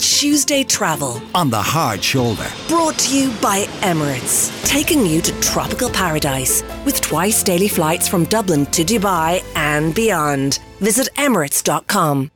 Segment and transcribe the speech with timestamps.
[0.00, 1.20] Tuesday Travel.
[1.34, 2.46] On the hard shoulder.
[2.68, 8.24] Brought to you by Emirates, taking you to tropical paradise with twice daily flights from
[8.24, 10.58] Dublin to Dubai and beyond.
[10.80, 12.30] Visit emirates.com.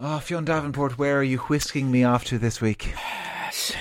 [0.00, 2.94] Oh, ah, Fionn Davenport, where are you whisking me off to this week?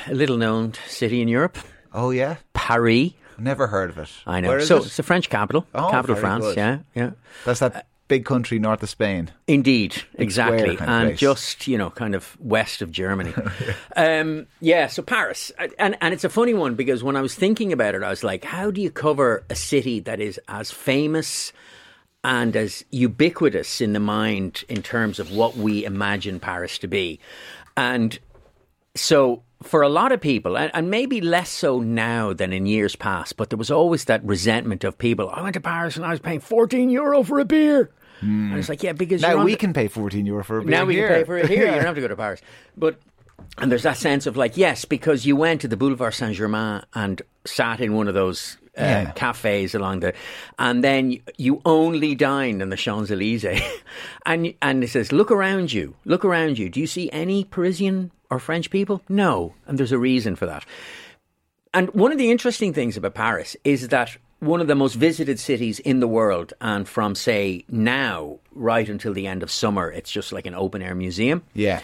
[0.07, 1.57] A little known city in Europe,
[1.91, 2.35] Oh, yeah?
[2.53, 3.11] Paris.
[3.39, 4.09] Never heard of it.
[4.27, 4.49] I know.
[4.49, 4.85] Where is so it?
[4.85, 6.43] it's the French capital, Oh, capital of very France.
[6.45, 6.57] good.
[6.57, 7.11] Yeah, yeah.
[7.45, 9.31] That's that big country north of Spain.
[9.47, 11.19] Indeed, exactly, kind of and place.
[11.19, 13.33] just you know, kind of west of Germany.
[13.95, 17.71] um, yeah, so Paris, and and it's a funny one because when I was thinking
[17.71, 21.53] about it, I was like, how do you cover a city that is as famous
[22.21, 27.19] and as ubiquitous in the mind in terms of what we imagine Paris to be,
[27.77, 28.19] and
[28.95, 33.35] so for a lot of people, and, maybe less so now than in years past,
[33.35, 35.29] but there was always that resentment of people.
[35.29, 37.91] I went to Paris and I was paying fourteen euro for a beer.
[38.21, 40.69] And it's like, yeah, because Now we the- can pay 14 euro for a beer
[40.71, 41.07] now we here.
[41.07, 41.65] can pay for it here.
[41.65, 41.69] Yeah.
[41.71, 42.41] You don't have to go to Paris.
[42.77, 42.99] But
[43.57, 46.81] and there's that sense of like, yes, because you went to the Boulevard Saint Germain
[46.93, 49.11] and sat in one of those uh, Yeah.
[49.11, 50.13] cafes along the,
[50.57, 53.61] and then you- you only dined in the Champs Elysees,
[54.25, 56.69] and and it says, look around you, look around you.
[56.69, 59.01] Do you see any Parisian or French people?
[59.09, 60.65] No, and there's a reason for that.
[61.73, 65.39] And one of the interesting things about Paris is that one of the most visited
[65.39, 70.11] cities in the world, and from say now right until the end of summer, it's
[70.11, 71.43] just like an open air museum.
[71.53, 71.81] Yeah.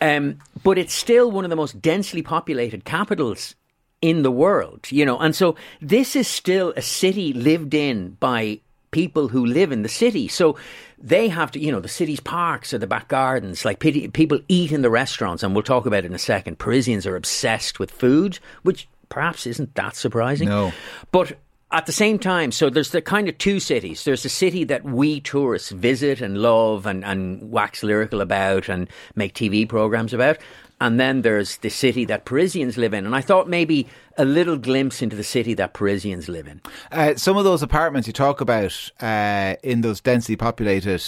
[0.00, 3.54] Um, but it's still one of the most densely populated capitals
[4.02, 5.18] in the world, you know.
[5.18, 8.60] And so this is still a city lived in by
[8.90, 10.28] people who live in the city.
[10.28, 10.56] So
[10.98, 13.64] they have to, you know, the city's parks or the back gardens.
[13.64, 16.58] Like people eat in the restaurants, and we'll talk about it in a second.
[16.58, 20.48] Parisians are obsessed with food, which perhaps isn't that surprising.
[20.48, 20.72] No.
[21.10, 21.38] But
[21.72, 24.04] at the same time, so there's the kind of two cities.
[24.04, 28.88] There's a city that we tourists visit and love and, and wax lyrical about and
[29.16, 30.38] make TV programs about.
[30.80, 33.06] And then there's the city that Parisians live in.
[33.06, 36.60] And I thought maybe a little glimpse into the city that Parisians live in.
[36.92, 41.00] Uh, some of those apartments you talk about uh, in those densely populated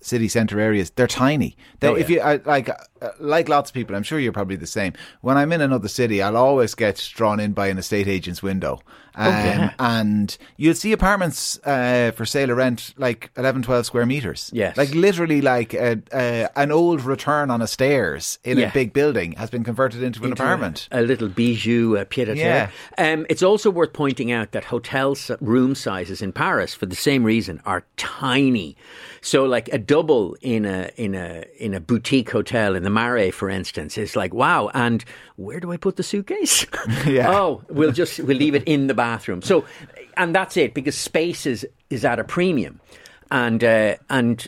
[0.00, 1.56] city centre areas, they're tiny.
[1.80, 4.56] They, Oh, If you I, like, uh, like lots of people, I'm sure you're probably
[4.56, 4.92] the same.
[5.20, 8.80] When I'm in another city, I'll always get drawn in by an estate agent's window,
[9.14, 9.72] um, yeah.
[9.78, 14.50] and you'll see apartments uh, for sale or rent like 11, 12 square meters.
[14.52, 14.76] Yes.
[14.76, 18.68] like literally like a, a, an old return on a stairs in Yeah.
[18.68, 20.88] a big building has been converted into an apartment.
[20.92, 22.70] A, a little bijou, a pied terre.
[22.98, 27.24] Um, it's also worth pointing out that hotel room sizes in Paris, for the same
[27.24, 28.76] reason, are tiny.
[29.22, 33.32] So, like a double in a in a in a boutique hotel in the Marais,
[33.32, 34.70] for instance, is like wow.
[34.72, 36.64] And where do I put the suitcase?
[37.06, 37.28] Yeah.
[37.40, 39.42] Oh, we'll just we'll leave it in the bathroom.
[39.42, 39.64] So,
[40.16, 42.80] and that's it because space is is at a premium,
[43.32, 44.46] and uh, and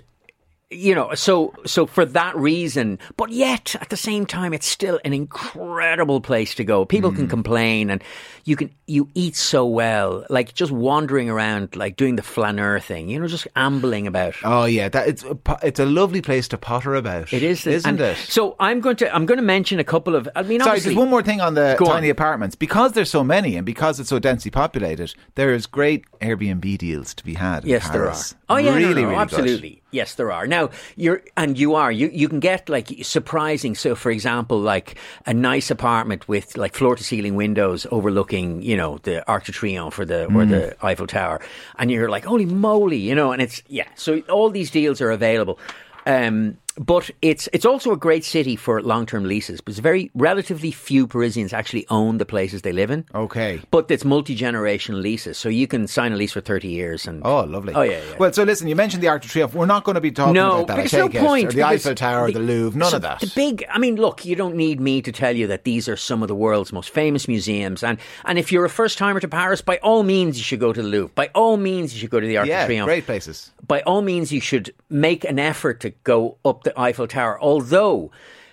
[0.72, 4.98] you know, so so for that reason, but yet at the same time, it's still
[5.04, 6.84] an incredible place to go.
[6.84, 7.16] People Mm.
[7.16, 8.02] can complain, and
[8.44, 13.08] you can you eat so well, like just wandering around, like doing the flaneur thing,
[13.08, 14.34] you know, just ambling about.
[14.44, 17.32] Oh yeah, that it's a, it's a lovely place to potter about.
[17.32, 18.16] It is, isn't and it?
[18.16, 20.28] So I'm going to I'm going to mention a couple of.
[20.34, 21.92] I mean, Sorry, just one more thing on the Go on.
[21.96, 22.56] tiny apartments.
[22.56, 27.14] Because there's so many and because it's so densely populated, there is great Airbnb deals
[27.14, 27.64] to be had.
[27.64, 28.16] in Yes, there are.
[28.48, 29.18] Oh yeah, really, no, no, really good.
[29.20, 29.82] absolutely.
[29.92, 30.46] Yes, there are.
[30.46, 30.61] Now
[30.96, 31.90] you're and you are.
[31.92, 33.74] You you can get like surprising.
[33.74, 34.96] So, for example, like
[35.26, 39.52] a nice apartment with like floor to ceiling windows overlooking, you know, the Arc de
[39.52, 40.50] Triomphe or the or Mm.
[40.50, 41.40] the Eiffel Tower,
[41.78, 43.32] and you're like, holy moly, you know.
[43.32, 43.88] And it's yeah.
[43.94, 45.58] So all these deals are available.
[46.06, 50.70] Um, but it's it's also a great city for long term leases because very relatively
[50.70, 53.04] few Parisians actually own the places they live in.
[53.14, 53.60] Okay.
[53.70, 57.06] But it's multi generational leases, so you can sign a lease for thirty years.
[57.06, 57.74] And Oh, lovely.
[57.74, 58.16] Oh yeah, yeah.
[58.18, 59.54] Well, so listen, you mentioned the Arc de Triomphe.
[59.54, 60.78] We're not going to be talking no, about that.
[60.78, 61.26] I because no it.
[61.26, 61.48] point.
[61.48, 63.20] Or the Eiffel Tower, the, Louvre, none so of that.
[63.20, 65.96] The big, I mean, look, you don't need me to tell you that these are
[65.96, 69.28] some of the world's most famous museums, and and if you're a first timer to
[69.28, 71.12] Paris, by all means you should go to the Louvre.
[71.14, 72.86] By all means you should go to the Arc yeah, de Triomphe.
[72.86, 73.50] great places.
[73.66, 77.40] By all means you should make an effort to go up the Eiffel Tower.
[77.40, 78.10] Although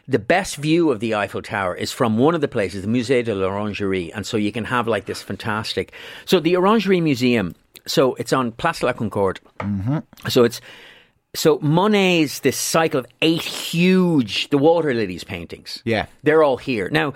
[0.07, 3.23] the best view of the Eiffel Tower is from one of the places, the Musée
[3.23, 5.93] de l'Orangerie, and so you can have like this fantastic.
[6.25, 7.55] So the Orangerie Museum.
[7.85, 9.39] So it's on Place de la Concorde.
[9.59, 9.99] Mm-hmm.
[10.29, 10.61] So it's
[11.35, 15.81] so Monet's this cycle of eight huge the water lilies paintings.
[15.85, 16.07] Yeah.
[16.23, 16.89] They're all here.
[16.91, 17.13] Now,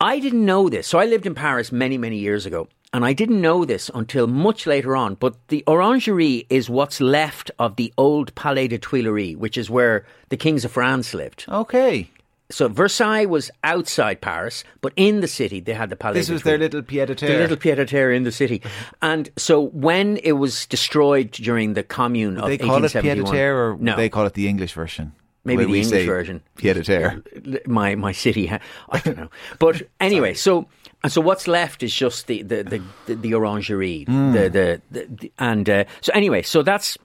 [0.00, 0.86] I didn't know this.
[0.86, 2.68] So I lived in Paris many, many years ago.
[2.94, 5.14] And I didn't know this until much later on.
[5.14, 10.04] But the Orangerie is what's left of the old Palais de Tuileries, which is where
[10.28, 11.46] the kings of France lived.
[11.48, 12.10] Okay.
[12.50, 16.42] So Versailles was outside Paris, but in the city they had the Palais This was
[16.42, 17.38] their little pied a The terre.
[17.40, 18.60] little pied a terre in the city.
[19.00, 23.24] And so when it was destroyed during the commune of they call it pied a
[23.24, 23.96] terre, or no.
[23.96, 25.12] they call it the English version?
[25.44, 26.42] Maybe the English version.
[26.56, 27.22] pied à terre.
[27.66, 28.60] My my city, ha-
[28.90, 29.30] I don't know.
[29.58, 30.66] But anyway, so
[31.08, 35.32] so what's left is just the the the, the, the orangerie, the, the, the, the
[35.38, 36.96] and uh, so anyway, so that's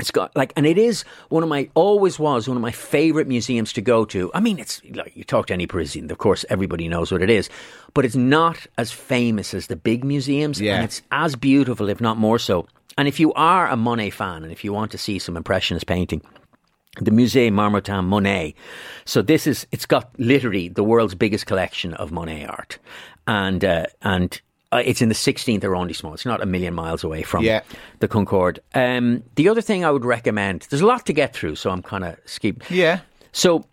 [0.00, 3.28] it's got like, and it is one of my always was one of my favorite
[3.28, 4.30] museums to go to.
[4.32, 7.28] I mean, it's like you talk to any Parisian, of course, everybody knows what it
[7.28, 7.50] is,
[7.92, 10.76] but it's not as famous as the big museums, Yeah.
[10.76, 12.66] and it's as beautiful, if not more so.
[12.96, 15.86] And if you are a Monet fan, and if you want to see some impressionist
[15.86, 16.22] painting,
[17.00, 18.54] the Musée Marmottan Monet.
[19.04, 22.78] So this is it's got literally the world's biggest collection of Monet art,
[23.26, 24.40] and uh, and
[24.72, 26.14] uh, it's in the 16th arrondissement.
[26.14, 27.60] It's not a million miles away from Yeah.
[28.00, 28.58] the Concorde.
[28.74, 30.66] Um, the other thing I would recommend.
[30.70, 32.70] There's a lot to get through, so I'm kind of skip.
[32.70, 33.00] Yeah.
[33.32, 33.64] So,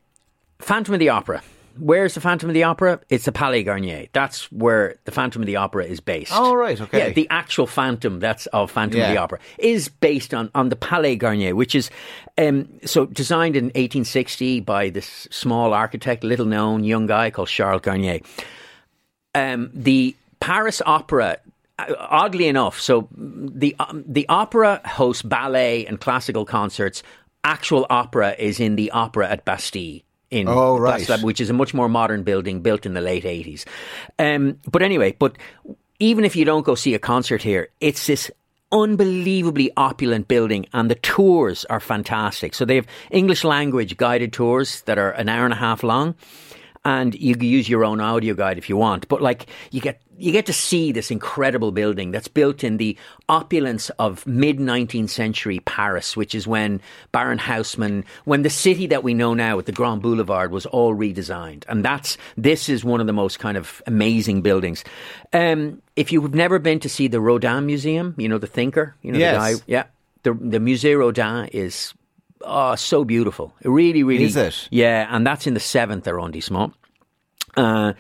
[0.60, 1.42] Phantom of the Opera.
[1.80, 3.00] Where's the Phantom of the Opera?
[3.10, 4.08] It's the Palais Garnier.
[4.14, 6.32] That's where the Phantom of the Opera is based.
[6.34, 6.98] Oh, right, okay.
[7.08, 10.76] Yeah, the actual Phantom that's of Phantom of the Opera is based on, on the
[10.76, 11.90] Palais Garnier, which is
[12.38, 17.82] um, so designed in 1860 by this small architect, little known young guy called Charles
[17.82, 18.20] Garnier.
[19.36, 21.38] Um, the Paris Opera.
[21.78, 27.04] uh, Oddly enough, so the um, the opera hosts ballet and classical concerts.
[27.44, 31.08] Actual opera is in the opera at Bastille in Oh, right.
[31.24, 33.66] Which is a much more modern building built in the late 80s.
[34.18, 35.38] Um, but anyway, but
[36.00, 38.32] even if you don't go see a concert here, it's this
[38.72, 42.54] unbelievably opulent building and the tours are fantastic.
[42.54, 46.16] So they have English language guided tours that are an hour and a half long
[46.86, 49.08] and you can use your own audio guide if you want.
[49.08, 52.98] But like you get you get to see this incredible building that's built in the
[53.30, 56.82] opulence of mid 19th century Paris, which is when
[57.12, 60.96] Baron Haussmann, when the city that we know now with the Grand Boulevard was all
[60.96, 61.64] redesigned.
[61.70, 64.84] And that's this is one of the most kind of amazing buildings.
[65.32, 69.12] Um, if you've never been to see the Rodin Museum, you know the thinker, you
[69.12, 69.34] know Yes.
[69.36, 69.84] the guy, yeah,
[70.24, 71.94] the the Musée Rodin is
[72.42, 73.54] oh so beautiful.
[73.62, 74.68] It really, really Is it?
[74.72, 76.74] yeah, and that's in the seventh arrondissement.
[77.58, 77.94] Uh,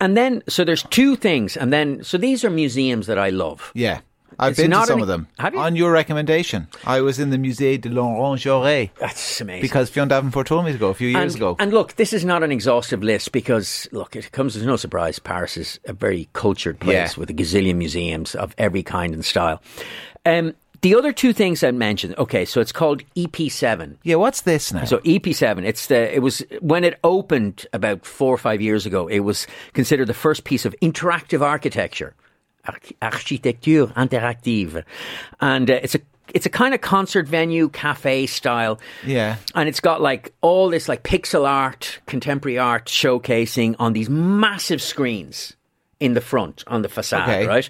[0.00, 3.70] and then, so there's two things, and then, so these are museums that I love.
[3.74, 4.00] Yeah.
[4.38, 5.28] I've It's been to some an- of them.
[5.38, 5.60] Have you?
[5.60, 6.68] On your recommendation.
[6.86, 9.60] I was in the Musée de l'Orangerie That's amazing.
[9.60, 11.56] because Fionn Davenport told me to go a few years and, ago.
[11.58, 15.18] and look, this is not an exhaustive list because, look, it comes as no surprise.
[15.18, 17.20] Paris is a very cultured place Yeah.
[17.20, 19.60] with a gazillion museums of every kind and style.
[20.24, 23.96] Um, the other two things I mentioned, okay, so it's called EP7.
[24.02, 24.84] yeah, what's this now?
[24.84, 29.06] So EP7, it's the it was when it opened about four or five years ago.
[29.06, 32.14] It was considered the first piece of interactive architecture,
[33.02, 34.84] architecture interactive,
[35.40, 36.00] and uh, it's a
[36.32, 38.78] it's a kind of concert venue, cafe style.
[39.04, 39.36] Yeah.
[39.56, 44.80] and it's got like all this like pixel art, contemporary art showcasing on these massive
[44.80, 45.56] screens
[45.98, 47.46] in the front on the facade, Okay.
[47.46, 47.68] right?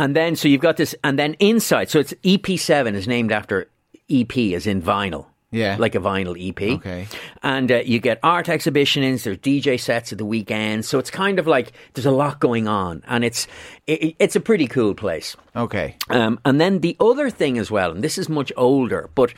[0.00, 3.68] And then so you've got this, and then inside, so it's EP7 is named after
[4.08, 5.26] EP as in vinyl.
[5.50, 5.76] Yeah.
[5.78, 6.78] Like a vinyl EP.
[6.78, 7.06] Okay.
[7.42, 10.86] And uh, you get art exhibitions, there's DJ sets at the weekend.
[10.86, 13.02] So it's kind of like there's a lot going on.
[13.08, 13.46] And it's
[13.86, 15.36] it, it's a pretty cool place.
[15.54, 15.96] okay.
[16.08, 19.34] Um, and then the other thing as well, and this is much older, but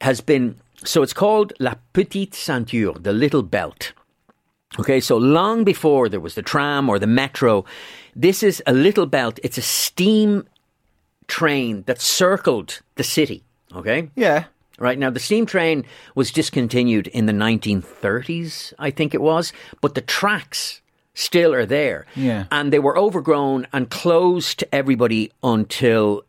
[0.00, 3.92] has been so it's called La Petite Ceinture, the little belt.
[4.78, 7.64] Okay, so long before there was the tram or the metro,
[8.14, 9.38] this is a little belt.
[9.42, 10.46] It's a steam
[11.26, 13.42] train that circled the city.
[13.74, 14.44] Okay, Yeah.
[14.78, 15.84] Right now, the steam train
[16.14, 19.52] was discontinued in the 1930s, I think it was,
[19.82, 20.80] but the tracks
[21.12, 22.06] still are there.
[22.16, 22.46] Yeah.
[22.50, 26.24] And they were overgrown and closed to everybody until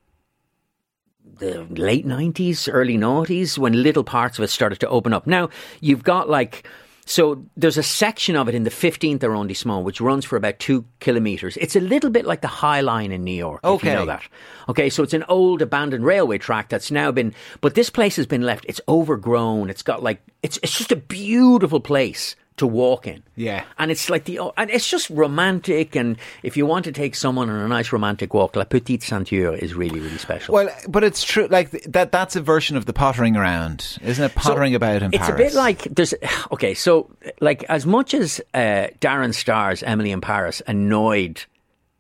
[1.38, 5.25] the late 90s, early noughties, when little parts of it started to open up.
[5.25, 6.67] Now, you've got like,
[7.05, 10.86] so there's a section of it in the 15th arrondissement which runs for about two
[11.00, 11.58] kilometres.
[11.58, 13.93] It's a little bit like the High Line in New York, if you Okay.
[13.93, 14.24] know that.
[14.70, 18.25] Okay, so it's an old abandoned railway track that's now been, but this place has
[18.27, 18.65] been left.
[18.67, 19.70] It's overgrown.
[19.70, 23.24] It's got like, it's it's just a beautiful place to walk in.
[23.36, 23.63] Yeah.
[23.77, 25.96] and it's like the, and it's just romantic.
[25.96, 29.53] And if you want to take someone on a nice romantic walk, La Petite Ceinture
[29.53, 30.53] is really really special.
[30.53, 31.48] Well, but it's true.
[31.50, 32.12] Like that.
[32.12, 34.32] That's a version of the pottering around, isn't it?
[34.34, 35.30] So Pottering about in it's Paris.
[35.30, 36.13] It's a bit like there's
[36.51, 37.10] okay, so
[37.41, 41.46] like as much as uh, Darren Star's Emily in Paris annoyed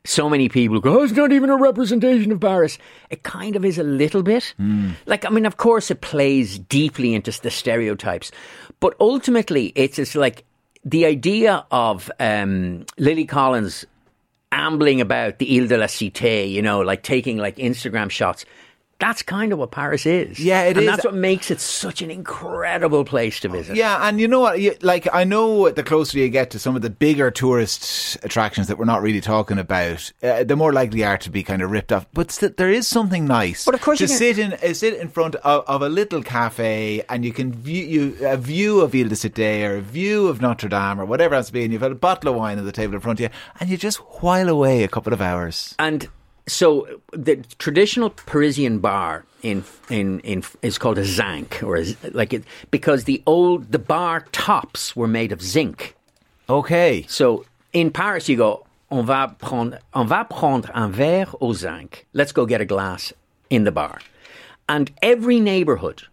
[0.03, 2.77] so many people go, oh, it's not even a representation of Paris.
[3.09, 4.53] It kind of is a little bit.
[4.57, 4.91] Hmm.
[5.05, 8.31] Like, I mean, of course, it plays deeply into the stereotypes,
[8.79, 10.43] but ultimately, it's it's like
[10.83, 13.85] the idea of um, Lily Collins
[14.51, 18.45] ambling about the Ile de la Cité, you know, like taking like Instagram shots.
[19.01, 20.39] That's kind of what Paris is.
[20.39, 20.85] Yeah, it and is.
[20.85, 23.75] That's what makes it such an incredible place to visit.
[23.75, 24.61] Yeah, and you know what?
[24.61, 28.67] You, like, I know the closer you get to some of the bigger tourist attractions
[28.67, 31.63] that we're not really talking about, uh, the more likely you are to be kind
[31.63, 32.05] of ripped off.
[32.13, 33.65] But st- there is something nice.
[33.65, 37.03] But of course to sit in uh, sit in front of, of a little cafe,
[37.09, 40.41] and you can view you, a view of Ile de Cité or a view of
[40.41, 42.71] Notre Dame or whatever else be, and you've got a bottle of wine on the
[42.71, 43.29] table in front of you,
[43.59, 45.73] and you just while away a couple of hours.
[45.79, 46.07] And
[46.51, 52.33] so the traditional Parisian bar in in in is called a zinc or a, like
[52.33, 55.95] it because the old the bar tops were made of zinc.
[56.49, 57.05] Okay.
[57.07, 62.05] So in Paris you go on va prendre on va prendre un verre au zinc.
[62.13, 63.13] Let's go get a glass
[63.49, 63.99] in the bar.
[64.67, 66.03] And every neighborhood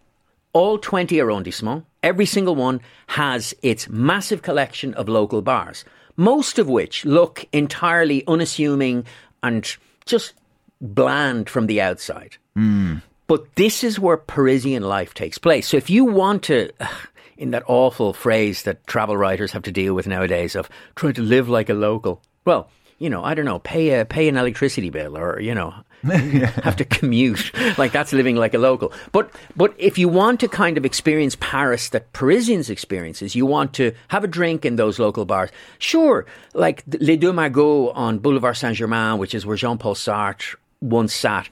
[0.53, 5.85] all 20 arrondissements, every single one has its massive collection of local bars,
[6.17, 9.05] most of which look entirely unassuming
[9.43, 9.77] and
[10.09, 10.35] just
[10.81, 12.37] bland from the outside.
[12.55, 12.97] Hmm.
[13.27, 15.69] But this is where Parisian life takes place.
[15.69, 16.71] So if you want to,
[17.37, 21.23] in that awful phrase that travel writers have to deal with nowadays of trying to
[21.23, 24.91] live like a local, well, you know, I don't know, pay a, pay an electricity
[24.91, 27.53] bill or, you know, have to commute.
[27.79, 28.93] Like that's living like a local.
[29.13, 33.73] But but if you want to kind of experience Paris that Parisians experiences, you want
[33.75, 35.51] to have a drink in those local bars.
[35.79, 40.57] Sure, like Les Deux Magots on Boulevard Saint Germain, which is where Jean Paul Sartre
[40.81, 41.49] once sat.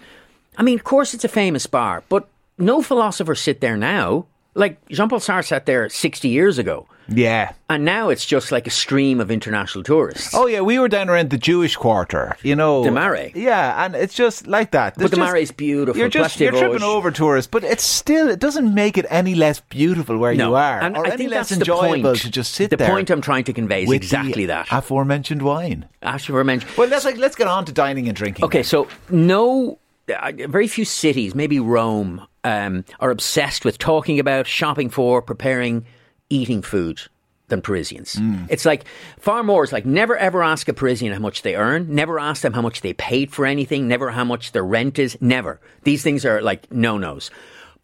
[0.57, 4.27] I mean, of course, it's a famous bar, but no philosophers sit there now.
[4.55, 6.89] Like Jean Paul Sartre sat there sixty years ago.
[7.09, 7.53] Yeah.
[7.69, 10.35] And now it's just like a stream of international tourists.
[10.35, 12.85] Oh yeah, we were down around the Jewish quarter, you know.
[12.85, 13.33] The Marais.
[13.35, 14.95] Yeah, and it's just like that.
[14.97, 15.99] But the Marais is beautiful.
[15.99, 19.61] You're just you're tripping over tourists, but it's still it doesn't make it any less
[19.61, 20.51] beautiful where No.
[20.51, 22.89] you are, And or I any less enjoyable to just sit the there.
[22.89, 24.69] The point I'm trying to convey is exactly that.
[24.71, 25.89] aforementioned wine.
[26.03, 26.77] As you mentioned.
[26.77, 28.45] Well, let's like let's get on to dining and drinking.
[28.45, 34.47] Okay, so no, uh, very few cities, maybe Rome, um, are obsessed with talking about,
[34.47, 35.85] shopping for, preparing,
[36.31, 37.03] eating food
[37.49, 38.17] than Parisians.
[38.17, 38.47] Mm.
[38.49, 38.85] It's like
[39.19, 39.63] far more.
[39.63, 41.95] It's like never ever ask a Parisian how much they earn.
[41.95, 43.87] Never ask them how much they paid for anything.
[43.87, 45.17] Never how much their rent is.
[45.21, 45.61] Never.
[45.85, 47.31] These things are like no nos.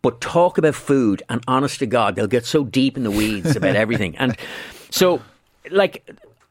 [0.03, 3.55] But talk about food, and honest to God, they'll get so deep in the weeds
[3.55, 4.17] about everything.
[4.17, 4.37] And
[4.91, 5.23] so,
[5.71, 6.05] like,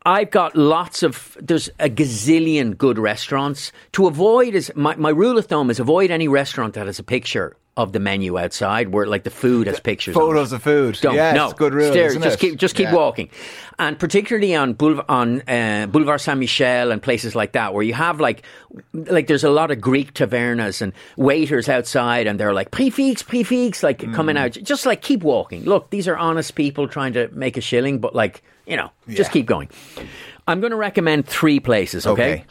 [0.05, 3.73] I've got lots of there's a gazillion good restaurants.
[3.91, 7.03] To avoid is my, my rule of thumb is avoid any restaurant that has a
[7.03, 10.13] picture of the menu outside where like the food has pictures.
[10.13, 10.99] Photos of food.
[11.01, 11.89] Don't yes, no good rule.
[11.91, 12.39] Stare, just it?
[12.39, 12.95] keep just keep Yeah.
[12.95, 13.29] walking,
[13.79, 17.93] and particularly on Boulevard on uh, Boulevard Saint Michel and places like that where you
[17.93, 18.43] have like
[18.93, 23.23] like there's a lot of Greek tavernas and waiters outside and they're like prix fixe
[23.23, 24.13] prefix like Mm.
[24.13, 25.63] coming out just like keep walking.
[25.63, 29.29] Look, these are honest people trying to make a shilling, but like you know just
[29.29, 29.33] Yeah.
[29.33, 29.69] keep going.
[30.47, 32.05] I'm going to recommend three places.
[32.05, 32.31] Okay.
[32.33, 32.45] Okay.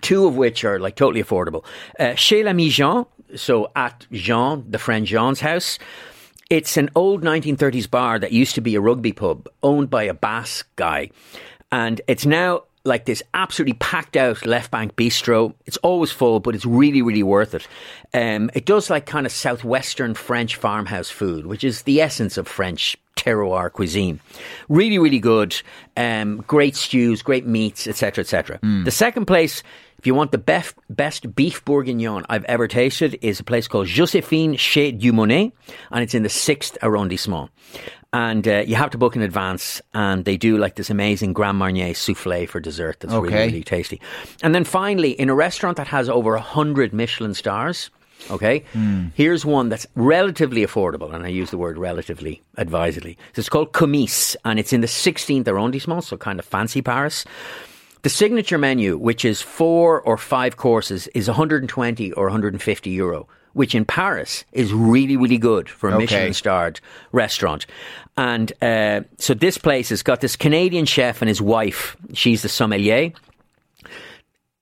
[0.00, 1.64] Two of which are like totally affordable.
[2.00, 5.78] Uh, Chez l'Ami Jean, so at Jean, the friend Jean's house.
[6.50, 10.14] It's an old 1930s bar that used to be a rugby pub owned by a
[10.14, 11.10] Basque guy.
[11.72, 15.54] And it's now like this absolutely packed out left bank bistro.
[15.64, 17.66] It's always full, but it's really, really worth it.
[18.12, 22.46] Um, it does like kind of southwestern French farmhouse food, which is the essence of
[22.46, 24.20] French terroir cuisine.
[24.68, 25.60] Really, really good.
[25.96, 28.58] Um, great stews, great meats, etc., etc.
[28.84, 29.62] The second place,
[29.98, 33.86] if you want the best, best beef bourguignon I've ever tasted, is a place called
[33.86, 35.52] Josephine Chez Dumonet,
[35.90, 37.50] and it's in the sixth arrondissement.
[38.12, 41.58] And uh, you have to book in advance, and they do like this amazing Grand
[41.58, 43.46] Marnier souffle for dessert that's really, Okay.
[43.46, 44.00] really tasty.
[44.42, 47.90] And then finally, in a restaurant that has over a hundred Michelin stars,
[48.30, 48.64] okay,
[49.14, 53.18] here's one that's relatively affordable, and I use the word relatively advisedly.
[53.34, 57.24] So it's called Comice, and it's in the 16th arrondissement, so kind of fancy Paris.
[58.02, 63.74] The signature menu, which is four or five courses, is 120 or 150 euro, which
[63.74, 66.02] in Paris is really, really good for a Okay.
[66.02, 66.80] Michelin starred
[67.12, 67.64] restaurant.
[68.18, 71.96] And uh, so this place has got this Canadian chef and his wife.
[72.12, 73.12] She's the sommelier.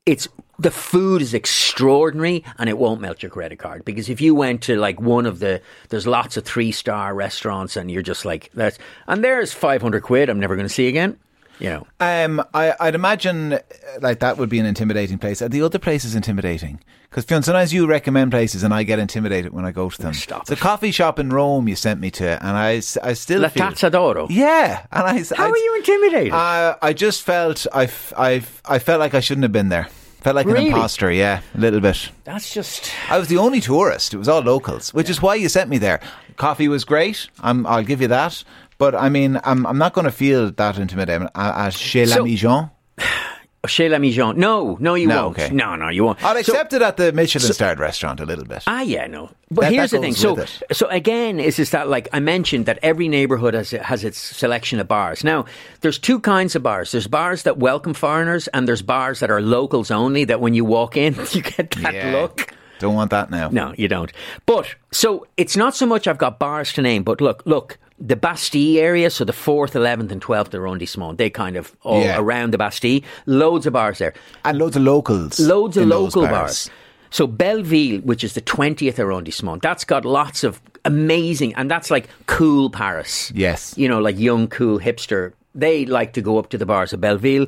[0.07, 0.29] It's
[0.63, 4.63] the food is extraordinary and it won't melt your credit card because if you went
[4.63, 8.51] to like one of the there's lots of three star restaurants and you're just like
[8.55, 8.79] that's
[9.09, 11.19] and there's 500 quid I'm never going to see again
[11.59, 13.59] you know Um, I, I'd imagine uh,
[14.01, 15.43] like that would be an intimidating place.
[15.43, 16.81] Are the other places is intimidating?
[17.11, 20.15] Because sometimes you recommend places and I get intimidated when I go to them.
[20.15, 20.61] Stop the it.
[20.61, 23.91] coffee shop in Rome you sent me to, and I, I still La feel Tazza
[23.91, 25.23] d'Oro Yeah, and I.
[25.37, 29.21] how I, are you intimidated Uh, I just felt I, I, I felt like I
[29.21, 29.89] shouldn't have been there.
[30.23, 30.69] Felt like Really?
[30.69, 31.11] an imposter.
[31.11, 32.11] Yeah, a little bit.
[32.25, 34.15] that's just I was the only tourist.
[34.15, 36.01] It was all locals, which is why you sent me there.
[36.37, 37.29] Coffee was great.
[37.41, 38.45] I'm, I'll give you that.
[38.79, 42.21] But I mean, I'm, I'm not going to feel that intimidated uh, at Chez So-
[42.21, 42.71] l'ami Jean.
[43.67, 44.37] Chez l'Ami Jean.
[44.37, 45.39] No, no, you No, won't.
[45.39, 45.55] okay.
[45.55, 46.23] No, no, you won't.
[46.25, 48.65] I'll So- it at the Michelin starred restaurant a little bit.
[48.67, 49.31] Ah, yeah, no.
[49.53, 50.15] But That- here's that the thing.
[50.15, 54.19] So, so again, is is that like I mentioned that every neighborhood has has its
[54.19, 55.23] selection of bars.
[55.23, 55.45] Now,
[55.81, 56.91] there's two kinds of bars.
[56.91, 60.25] There's bars that welcome foreigners, and there's bars that are locals only.
[60.25, 62.13] That when you walk in, you get that Yeah.
[62.21, 62.53] look.
[62.81, 63.49] Don't want that now.
[63.53, 64.11] No, you don't.
[64.45, 68.17] But so it's not so much I've got bars to name, but look, look, the
[68.17, 72.19] Bastille area, so the fourth, eleventh, and twelfth arrondissement, they kind of all Yeah.
[72.19, 73.01] around the Bastille.
[73.27, 74.13] Loads of bars there.
[74.45, 75.39] And loads of locals.
[75.39, 76.69] Loads of local bars.
[77.11, 82.09] So Belleville, which is the twentieth arrondissement, that's got lots of amazing, and that's like
[82.27, 83.31] cool Paris.
[83.35, 83.75] Yes.
[83.77, 85.33] you know, like young, cool hipster.
[85.55, 87.47] They like to go up to the bars of Belleville.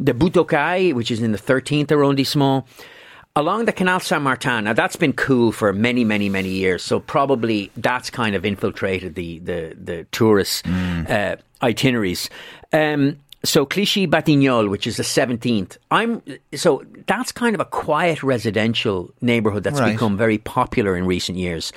[0.00, 2.64] The Butte-aux-Cailles, which is in the thirteenth arrondissement.
[3.36, 6.84] Along the Canal Saint Martin, now that's been cool for many, many, many years.
[6.84, 12.30] So probably that's kind of infiltrated the the the tourist uh, itineraries.
[12.72, 16.22] Um, so Clichy Batignolles, which is the seventeenth, I'm
[16.54, 19.92] so that's kind of a quiet residential neighbourhood that's Right.
[19.92, 21.72] become very popular in recent years.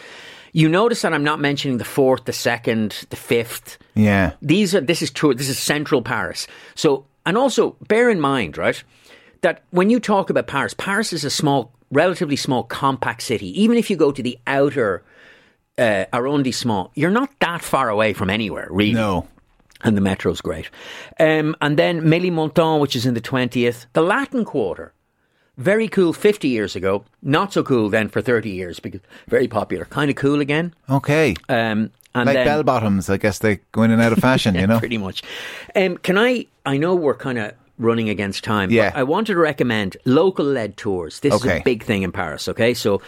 [0.54, 3.80] You notice that I'm not mentioning the fourth, the second, the fifth.
[3.96, 4.34] Yeah.
[4.44, 6.46] These are this is tour this is central Paris.
[6.76, 8.82] So and also bear in mind, right,
[9.48, 13.50] that when you talk about Paris, Paris is a small, relatively small, compact city.
[13.62, 15.04] Even if you go to the outer
[15.77, 18.94] uh, arrondissement, you're not that far away from anywhere, really.
[18.94, 19.25] No.
[19.84, 20.70] And the metro's great.
[21.18, 23.86] Um, and then Ménilmontant, which is in the 20th.
[23.94, 24.92] The Latin Quarter,
[25.56, 27.06] very cool 50 years ago.
[27.22, 29.00] Not so cool then for 30 years, because
[29.30, 29.86] very popular.
[29.86, 30.74] Kind of cool again.
[30.89, 31.36] Okay.
[31.48, 34.56] Um, and like then, bell bottoms, I guess they go in and out of fashion,
[34.62, 34.80] you know?
[34.80, 35.24] pretty much.
[35.74, 36.48] Um, can I?
[36.66, 38.72] I know we're kind of running against time.
[38.72, 38.90] Yeah.
[38.92, 41.20] But I wanted to recommend local led tours.
[41.22, 42.48] This is a big thing in Paris.
[42.48, 43.02] Okay, so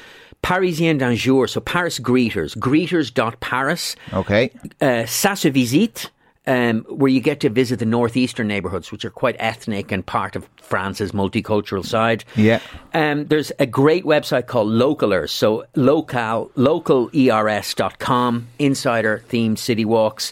[0.44, 3.96] Parisien d'un jour, so Paris greeters, greeters.paris.
[4.14, 4.52] Okay.
[4.82, 6.10] Uh, Ça se visite.
[6.48, 10.36] Um, where you get to visit the northeastern neighbourhoods, which are quite ethnic and part
[10.36, 12.24] of France's multicultural side.
[12.36, 12.60] Yeah.
[12.92, 15.30] Um, there's a great website called Localers.
[15.30, 20.32] So local, localers.com, insider themed city walks.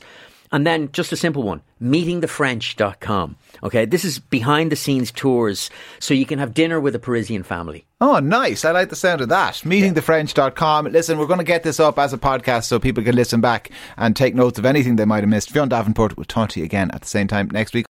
[0.52, 3.36] And then just a simple one, meetingthefrench.com.
[3.64, 7.44] Okay, this is behind the scenes tours so you can have dinner with a Parisian
[7.44, 7.86] family.
[8.00, 8.64] Oh, nice.
[8.64, 9.56] I like the sound of that.
[9.56, 10.86] Meetingthefrench.com.
[10.86, 13.72] Listen, we're going to get this up as a podcast so people can listen back
[13.98, 15.52] and take notes of anything they might have missed.
[15.52, 17.86] Fionn Davenport will talk to you again at the same time next week.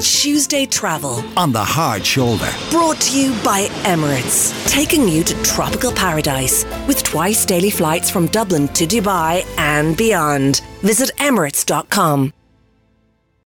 [0.00, 2.48] Tuesday Travel, on the hard shoulder.
[2.70, 8.26] brought to you by Emirates, taking you to tropical paradise with twice daily flights from
[8.26, 10.60] Dublin to Dubai and beyond.
[10.82, 12.32] Visit emirates.com.